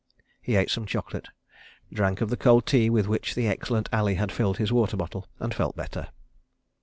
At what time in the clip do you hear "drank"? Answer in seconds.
1.93-2.21